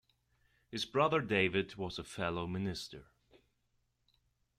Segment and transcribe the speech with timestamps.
[0.71, 3.05] His brother David was a fellow minister.